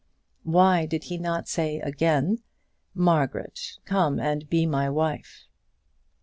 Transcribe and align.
Why 0.45 0.87
did 0.87 1.03
he 1.03 1.19
not 1.19 1.47
again 1.59 2.37
say, 2.37 2.43
"Margaret, 2.95 3.77
come 3.85 4.19
and 4.19 4.49
be 4.49 4.65
my 4.65 4.89
wife?" 4.89 5.45